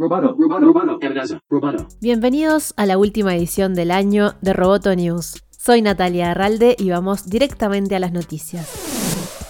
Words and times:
Roboto, 0.00 0.36
roboto, 0.38 1.00
roboto. 1.50 1.88
Bienvenidos 2.00 2.72
a 2.76 2.86
la 2.86 2.98
última 2.98 3.34
edición 3.34 3.74
del 3.74 3.90
año 3.90 4.34
de 4.42 4.52
Roboto 4.52 4.94
News. 4.94 5.42
Soy 5.50 5.82
Natalia 5.82 6.30
Arralde 6.30 6.76
y 6.78 6.90
vamos 6.90 7.28
directamente 7.28 7.96
a 7.96 7.98
las 7.98 8.12
noticias. 8.12 8.97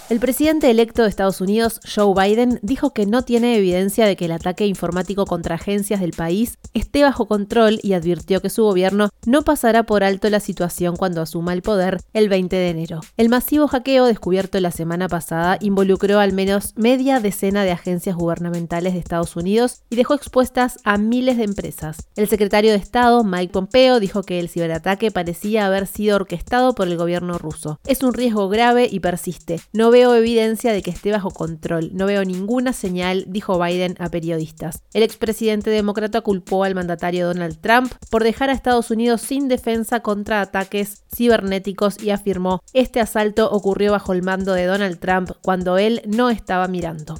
El 0.09 0.19
presidente 0.19 0.71
electo 0.71 1.03
de 1.03 1.09
Estados 1.09 1.39
Unidos, 1.39 1.79
Joe 1.85 2.15
Biden, 2.15 2.59
dijo 2.63 2.93
que 2.93 3.05
no 3.05 3.21
tiene 3.21 3.55
evidencia 3.55 4.07
de 4.07 4.15
que 4.15 4.25
el 4.25 4.31
ataque 4.31 4.65
informático 4.65 5.27
contra 5.27 5.53
agencias 5.53 5.99
del 5.99 6.13
país 6.13 6.57
esté 6.73 7.03
bajo 7.03 7.27
control 7.27 7.79
y 7.83 7.93
advirtió 7.93 8.41
que 8.41 8.49
su 8.49 8.63
gobierno 8.63 9.09
no 9.27 9.43
pasará 9.43 9.83
por 9.83 10.03
alto 10.03 10.27
la 10.31 10.39
situación 10.39 10.95
cuando 10.95 11.21
asuma 11.21 11.53
el 11.53 11.61
poder 11.61 12.01
el 12.13 12.27
20 12.27 12.55
de 12.55 12.69
enero. 12.69 13.01
El 13.17 13.29
masivo 13.29 13.67
hackeo 13.67 14.07
descubierto 14.07 14.59
la 14.59 14.71
semana 14.71 15.07
pasada 15.07 15.59
involucró 15.61 16.19
al 16.19 16.33
menos 16.33 16.73
media 16.75 17.19
decena 17.19 17.63
de 17.63 17.71
agencias 17.71 18.15
gubernamentales 18.15 18.93
de 18.93 18.99
Estados 18.99 19.35
Unidos 19.35 19.83
y 19.91 19.95
dejó 19.95 20.15
expuestas 20.15 20.79
a 20.85 20.97
miles 20.97 21.37
de 21.37 21.43
empresas. 21.43 22.07
El 22.15 22.27
secretario 22.27 22.71
de 22.71 22.77
Estado, 22.77 23.23
Mike 23.23 23.53
Pompeo, 23.53 23.99
dijo 23.99 24.23
que 24.23 24.39
el 24.39 24.49
ciberataque 24.49 25.11
parecía 25.11 25.67
haber 25.67 25.85
sido 25.85 26.15
orquestado 26.15 26.73
por 26.73 26.87
el 26.87 26.97
gobierno 26.97 27.37
ruso. 27.37 27.79
Es 27.85 28.01
un 28.01 28.15
riesgo 28.15 28.49
grave 28.49 28.87
y 28.89 29.01
persiste. 29.01 29.59
No 29.71 29.91
evidencia 29.99 30.73
de 30.73 30.81
que 30.81 30.91
esté 30.91 31.11
bajo 31.11 31.31
control. 31.31 31.91
No 31.93 32.05
veo 32.05 32.23
ninguna 32.25 32.73
señal, 32.73 33.25
dijo 33.27 33.59
Biden 33.59 33.95
a 33.99 34.09
periodistas. 34.09 34.83
El 34.93 35.03
expresidente 35.03 35.69
demócrata 35.69 36.21
culpó 36.21 36.63
al 36.63 36.75
mandatario 36.75 37.27
Donald 37.27 37.59
Trump 37.59 37.93
por 38.09 38.23
dejar 38.23 38.49
a 38.49 38.53
Estados 38.53 38.91
Unidos 38.91 39.21
sin 39.21 39.47
defensa 39.47 39.99
contra 39.99 40.41
ataques 40.41 41.03
cibernéticos 41.15 42.01
y 42.01 42.11
afirmó, 42.11 42.61
este 42.73 42.99
asalto 42.99 43.51
ocurrió 43.51 43.91
bajo 43.91 44.13
el 44.13 44.23
mando 44.23 44.53
de 44.53 44.65
Donald 44.65 44.99
Trump 44.99 45.31
cuando 45.41 45.77
él 45.77 46.01
no 46.07 46.29
estaba 46.29 46.67
mirando. 46.67 47.15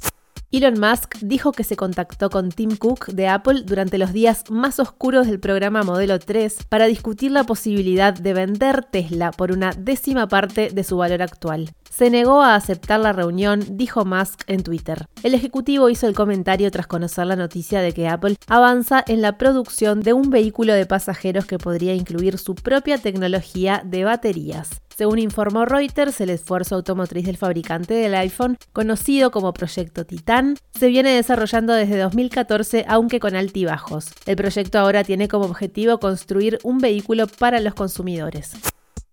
Elon 0.52 0.80
Musk 0.80 1.18
dijo 1.20 1.52
que 1.52 1.62
se 1.62 1.76
contactó 1.76 2.28
con 2.28 2.48
Tim 2.48 2.74
Cook 2.76 3.06
de 3.12 3.28
Apple 3.28 3.62
durante 3.64 3.98
los 3.98 4.12
días 4.12 4.42
más 4.50 4.80
oscuros 4.80 5.28
del 5.28 5.38
programa 5.38 5.84
Modelo 5.84 6.18
3 6.18 6.64
para 6.68 6.86
discutir 6.86 7.30
la 7.30 7.44
posibilidad 7.44 8.12
de 8.12 8.32
vender 8.34 8.84
Tesla 8.84 9.30
por 9.30 9.52
una 9.52 9.70
décima 9.70 10.26
parte 10.26 10.70
de 10.70 10.82
su 10.82 10.96
valor 10.96 11.22
actual. 11.22 11.70
Se 11.88 12.10
negó 12.10 12.42
a 12.42 12.56
aceptar 12.56 12.98
la 12.98 13.12
reunión, 13.12 13.64
dijo 13.76 14.04
Musk 14.04 14.42
en 14.48 14.64
Twitter. 14.64 15.06
El 15.22 15.34
ejecutivo 15.34 15.88
hizo 15.88 16.08
el 16.08 16.16
comentario 16.16 16.68
tras 16.72 16.88
conocer 16.88 17.28
la 17.28 17.36
noticia 17.36 17.80
de 17.80 17.92
que 17.92 18.08
Apple 18.08 18.36
avanza 18.48 19.04
en 19.06 19.22
la 19.22 19.38
producción 19.38 20.00
de 20.00 20.14
un 20.14 20.30
vehículo 20.30 20.74
de 20.74 20.84
pasajeros 20.84 21.46
que 21.46 21.58
podría 21.58 21.94
incluir 21.94 22.38
su 22.38 22.56
propia 22.56 22.98
tecnología 22.98 23.82
de 23.84 24.02
baterías. 24.02 24.82
Según 25.00 25.18
informó 25.18 25.64
Reuters, 25.64 26.20
el 26.20 26.28
esfuerzo 26.28 26.74
automotriz 26.74 27.24
del 27.24 27.38
fabricante 27.38 27.94
del 27.94 28.14
iPhone, 28.14 28.58
conocido 28.74 29.30
como 29.30 29.54
Proyecto 29.54 30.04
Titan, 30.04 30.58
se 30.78 30.88
viene 30.88 31.08
desarrollando 31.14 31.72
desde 31.72 31.96
2014, 31.96 32.84
aunque 32.86 33.18
con 33.18 33.34
altibajos. 33.34 34.12
El 34.26 34.36
proyecto 34.36 34.78
ahora 34.78 35.02
tiene 35.02 35.26
como 35.26 35.46
objetivo 35.46 36.00
construir 36.00 36.58
un 36.64 36.80
vehículo 36.80 37.28
para 37.28 37.60
los 37.60 37.72
consumidores. 37.72 38.52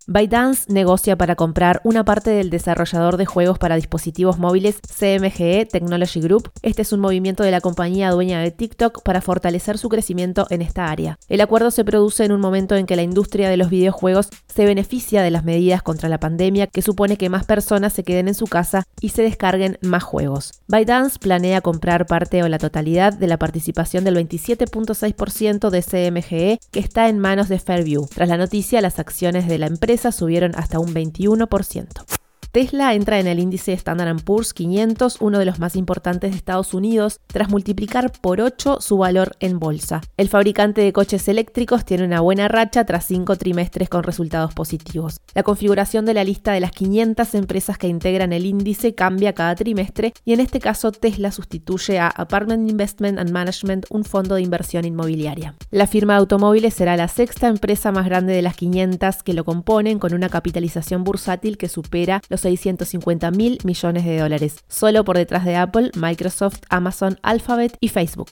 ByteDance 0.10 0.72
negocia 0.72 1.18
para 1.18 1.36
comprar 1.36 1.82
una 1.84 2.06
parte 2.06 2.30
del 2.30 2.50
desarrollador 2.50 3.18
de 3.18 3.26
juegos 3.26 3.60
para 3.60 3.76
dispositivos 3.76 4.40
móviles 4.40 4.80
CMGE 4.80 5.66
Technology 5.66 6.22
Group. 6.22 6.50
Este 6.62 6.84
es 6.84 6.94
un 6.94 7.02
movimiento 7.02 7.44
de 7.44 7.52
la 7.52 7.60
compañía 7.60 8.12
dueña 8.12 8.40
de 8.40 8.52
TikTok 8.52 9.04
para 9.04 9.20
fortalecer 9.20 9.78
su 9.78 9.90
crecimiento 9.90 10.48
en 10.50 10.62
esta 10.62 10.90
área. 10.90 11.20
El 11.28 11.42
acuerdo 11.42 11.72
se 11.72 11.84
produce 11.84 12.24
en 12.24 12.32
un 12.32 12.40
momento 12.40 12.78
en 12.78 12.86
que 12.86 12.96
la 12.96 13.02
industria 13.02 13.50
de 13.50 13.58
los 13.58 13.70
videojuegos 13.70 14.30
se 14.48 14.64
beneficia 14.64 15.22
de 15.22 15.30
las 15.30 15.44
medidas 15.44 15.84
contra 15.84 16.08
la 16.08 16.22
pandemia 16.22 16.68
que 16.68 16.82
supone 16.82 17.18
que 17.18 17.28
más 17.28 17.46
personas 17.46 17.92
se 17.92 18.06
queden 18.06 18.30
en 18.30 18.34
su 18.34 18.48
casa 18.48 18.86
y 19.02 19.10
se 19.10 19.24
descarguen 19.24 19.78
más 19.82 20.04
juegos. 20.04 20.62
ByteDance 20.70 21.20
planea 21.20 21.60
comprar 21.60 22.06
parte 22.06 22.44
o 22.44 22.48
la 22.48 22.60
totalidad 22.60 23.12
de 23.12 23.28
la 23.28 23.38
participación 23.38 24.06
del 24.06 24.16
27.6% 24.16 25.70
de 25.70 25.84
CMGE 25.84 26.60
que 26.72 26.80
está 26.80 27.10
en 27.10 27.20
manos 27.20 27.50
de 27.50 27.60
Fairview. 27.60 28.08
Tras 28.08 28.30
la 28.30 28.38
noticia, 28.38 28.80
las 28.80 29.00
acciones 29.00 29.50
de 29.50 29.58
la 29.58 29.68
empresa 29.68 29.97
subieron 30.12 30.56
hasta 30.56 30.80
un 30.80 30.94
21%. 30.94 32.17
Tesla 32.58 32.96
entra 32.96 33.20
en 33.20 33.28
el 33.28 33.38
índice 33.38 33.72
Standard 33.74 34.24
Poor's 34.24 34.52
500, 34.52 35.18
uno 35.20 35.38
de 35.38 35.46
los 35.46 35.60
más 35.60 35.76
importantes 35.76 36.32
de 36.32 36.38
Estados 36.38 36.74
Unidos, 36.74 37.20
tras 37.28 37.50
multiplicar 37.50 38.12
por 38.20 38.42
8 38.42 38.82
su 38.82 38.98
valor 38.98 39.36
en 39.40 39.60
bolsa. 39.60 40.02
El 40.18 40.28
fabricante 40.28 40.82
de 40.82 40.92
coches 40.92 41.28
eléctricos 41.28 41.86
tiene 41.86 42.04
una 42.04 42.20
buena 42.20 42.48
racha 42.48 42.84
tras 42.84 43.06
cinco 43.06 43.36
trimestres 43.36 43.90
con 43.90 44.02
resultados 44.02 44.56
positivos. 44.56 45.22
La 45.36 45.44
configuración 45.44 46.06
de 46.06 46.16
la 46.16 46.24
lista 46.24 46.52
de 46.52 46.60
las 46.60 46.72
500 46.72 47.36
empresas 47.36 47.78
que 47.78 47.90
integran 47.90 48.34
el 48.34 48.48
índice 48.48 48.96
cambia 48.96 49.34
cada 49.34 49.54
trimestre 49.54 50.14
y 50.26 50.34
en 50.34 50.40
este 50.40 50.60
caso 50.60 50.92
Tesla 50.92 51.32
sustituye 51.32 52.00
a 52.00 52.08
Apartment 52.08 52.68
Investment 52.72 53.20
and 53.20 53.30
Management, 53.30 53.86
un 53.92 54.04
fondo 54.04 54.34
de 54.34 54.42
inversión 54.42 54.84
inmobiliaria. 54.84 55.54
La 55.70 55.86
firma 55.86 56.14
de 56.14 56.22
automóviles 56.22 56.74
será 56.74 56.98
la 56.98 57.08
sexta 57.08 57.50
empresa 57.50 57.92
más 57.92 58.06
grande 58.06 58.34
de 58.34 58.42
las 58.42 58.56
500 58.56 59.22
que 59.22 59.36
lo 59.36 59.46
componen 59.46 60.00
con 60.00 60.16
una 60.16 60.30
capitalización 60.30 61.04
bursátil 61.04 61.60
que 61.60 61.70
supera 61.70 62.20
los 62.30 62.47
650 62.48 63.32
mil 63.32 63.58
millones 63.64 64.06
de 64.06 64.20
dólares, 64.20 64.64
solo 64.68 65.04
por 65.04 65.18
detrás 65.18 65.44
de 65.46 65.56
Apple, 65.56 65.92
Microsoft, 65.96 66.62
Amazon, 66.70 67.20
Alphabet 67.24 67.78
y 67.82 67.90
Facebook. 67.90 68.30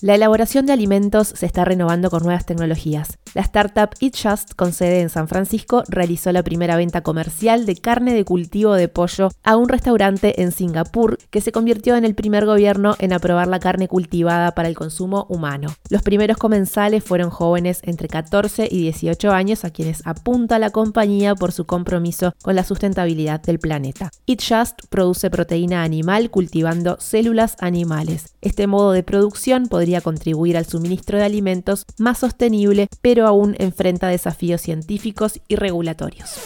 La 0.00 0.14
elaboración 0.14 0.64
de 0.64 0.72
alimentos 0.72 1.26
se 1.26 1.44
está 1.44 1.64
renovando 1.64 2.08
con 2.08 2.22
nuevas 2.22 2.46
tecnologías. 2.46 3.18
La 3.34 3.42
startup 3.42 3.90
EatJust, 4.00 4.54
con 4.54 4.72
sede 4.72 5.00
en 5.00 5.10
San 5.10 5.26
Francisco, 5.26 5.82
realizó 5.88 6.30
la 6.30 6.44
primera 6.44 6.76
venta 6.76 7.00
comercial 7.00 7.66
de 7.66 7.74
carne 7.74 8.14
de 8.14 8.24
cultivo 8.24 8.74
de 8.74 8.86
pollo 8.86 9.30
a 9.42 9.56
un 9.56 9.68
restaurante 9.68 10.40
en 10.40 10.52
Singapur, 10.52 11.18
que 11.30 11.40
se 11.40 11.50
convirtió 11.50 11.96
en 11.96 12.04
el 12.04 12.14
primer 12.14 12.46
gobierno 12.46 12.94
en 13.00 13.12
aprobar 13.12 13.48
la 13.48 13.58
carne 13.58 13.88
cultivada 13.88 14.52
para 14.54 14.68
el 14.68 14.76
consumo 14.76 15.26
humano. 15.28 15.74
Los 15.90 16.02
primeros 16.02 16.36
comensales 16.36 17.02
fueron 17.02 17.30
jóvenes 17.30 17.80
entre 17.82 18.06
14 18.06 18.68
y 18.70 18.82
18 18.82 19.32
años 19.32 19.64
a 19.64 19.70
quienes 19.70 20.06
apunta 20.06 20.60
la 20.60 20.70
compañía 20.70 21.34
por 21.34 21.50
su 21.50 21.66
compromiso 21.66 22.34
con 22.40 22.54
la 22.54 22.62
sustentabilidad 22.62 23.42
del 23.42 23.58
planeta. 23.58 24.12
EatJust 24.28 24.82
produce 24.90 25.28
proteína 25.28 25.82
animal 25.82 26.30
cultivando 26.30 26.98
células 27.00 27.56
animales. 27.58 28.36
Este 28.40 28.68
modo 28.68 28.92
de 28.92 29.02
producción 29.02 29.66
podría 29.88 30.02
contribuir 30.02 30.58
al 30.58 30.66
suministro 30.66 31.16
de 31.16 31.24
alimentos 31.24 31.86
más 31.96 32.18
sostenible, 32.18 32.88
pero 33.00 33.26
aún 33.26 33.56
enfrenta 33.58 34.08
desafíos 34.08 34.60
científicos 34.60 35.40
y 35.48 35.56
regulatorios. 35.56 36.38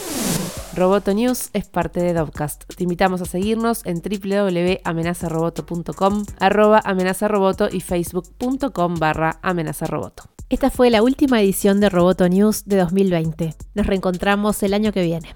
Roboto 0.76 1.12
News 1.12 1.50
es 1.52 1.66
parte 1.66 2.00
de 2.00 2.14
Dovcast. 2.14 2.72
Te 2.72 2.84
invitamos 2.84 3.20
a 3.20 3.24
seguirnos 3.24 3.84
en 3.84 4.00
www.amenazaroboto.com, 4.00 6.24
arroba 6.38 6.80
amenazaroboto 6.84 7.68
y 7.68 7.80
facebook.com 7.80 8.94
barra 8.94 9.40
amenazaroboto. 9.42 10.22
Esta 10.48 10.70
fue 10.70 10.90
la 10.90 11.02
última 11.02 11.40
edición 11.40 11.80
de 11.80 11.88
Roboto 11.88 12.28
News 12.28 12.64
de 12.66 12.76
2020. 12.76 13.56
Nos 13.74 13.86
reencontramos 13.88 14.62
el 14.62 14.72
año 14.72 14.92
que 14.92 15.02
viene. 15.02 15.34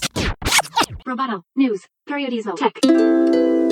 Roboto 1.04 1.44
News 1.56 1.80
Periodismo 2.04 2.54
Tech. 2.54 3.65